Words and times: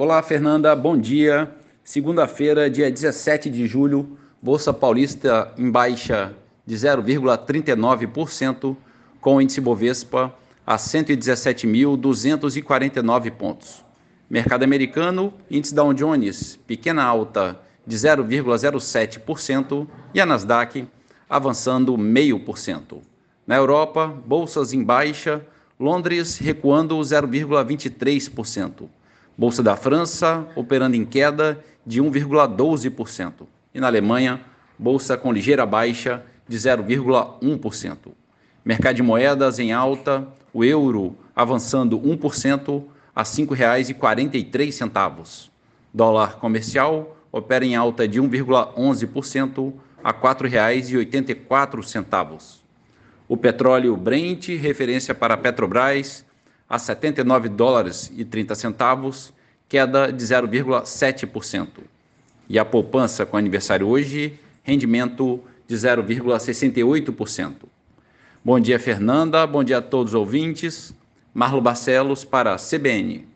Olá, 0.00 0.22
Fernanda, 0.22 0.76
bom 0.76 0.96
dia. 0.96 1.52
Segunda-feira, 1.82 2.70
dia 2.70 2.88
17 2.88 3.50
de 3.50 3.66
julho, 3.66 4.16
Bolsa 4.40 4.72
Paulista 4.72 5.52
em 5.58 5.68
baixa 5.68 6.32
de 6.64 6.76
0,39%, 6.76 8.76
com 9.20 9.34
o 9.34 9.42
índice 9.42 9.60
Bovespa 9.60 10.32
a 10.64 10.76
117.249 10.76 13.32
pontos. 13.32 13.84
Mercado 14.30 14.62
americano, 14.62 15.34
índice 15.50 15.74
Dow 15.74 15.92
Jones, 15.92 16.56
pequena 16.64 17.02
alta 17.02 17.60
de 17.84 17.96
0,07% 17.96 19.84
e 20.14 20.20
a 20.20 20.26
Nasdaq 20.26 20.86
avançando 21.28 21.96
0,5%. 21.96 23.00
Na 23.44 23.56
Europa, 23.56 24.06
bolsas 24.06 24.72
em 24.72 24.84
baixa, 24.84 25.44
Londres 25.76 26.38
recuando 26.38 26.96
0,23%. 27.00 28.88
Bolsa 29.38 29.62
da 29.62 29.76
França 29.76 30.48
operando 30.56 30.96
em 30.96 31.04
queda 31.04 31.64
de 31.86 32.02
1,12%. 32.02 33.46
E 33.72 33.78
na 33.78 33.86
Alemanha, 33.86 34.40
bolsa 34.76 35.16
com 35.16 35.32
ligeira 35.32 35.64
baixa 35.64 36.24
de 36.48 36.56
0,1%. 36.56 37.96
Mercado 38.64 38.96
de 38.96 39.02
moedas 39.02 39.60
em 39.60 39.70
alta, 39.70 40.26
o 40.52 40.64
euro 40.64 41.16
avançando 41.36 42.00
1% 42.00 42.82
a 43.14 43.22
R$ 43.22 43.28
5,43. 43.28 45.50
Dólar 45.94 46.40
comercial 46.40 47.16
opera 47.30 47.64
em 47.64 47.76
alta 47.76 48.08
de 48.08 48.20
1,11% 48.20 49.72
a 50.02 50.10
R$ 50.10 50.18
4,84. 50.18 52.58
O 53.28 53.36
petróleo 53.36 53.96
Brent, 53.96 54.48
referência 54.48 55.14
para 55.14 55.34
a 55.34 55.36
Petrobras, 55.36 56.26
a 56.68 56.78
79 56.78 57.48
dólares 57.48 58.12
e 58.16 58.24
30 58.24 58.54
centavos, 58.54 59.32
queda 59.68 60.12
de 60.12 60.24
0,7%. 60.24 61.68
E 62.48 62.58
a 62.58 62.64
poupança 62.64 63.26
com 63.26 63.36
aniversário 63.36 63.86
hoje, 63.86 64.38
rendimento 64.62 65.40
de 65.66 65.76
0,68%. 65.76 67.54
Bom 68.44 68.58
dia, 68.58 68.78
Fernanda. 68.78 69.46
Bom 69.46 69.62
dia 69.62 69.78
a 69.78 69.82
todos 69.82 70.14
os 70.14 70.18
ouvintes. 70.18 70.94
Marlo 71.34 71.60
Barcelos 71.60 72.24
para 72.24 72.54
a 72.54 72.56
CBN. 72.56 73.28